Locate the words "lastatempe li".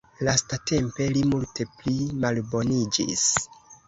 0.27-1.19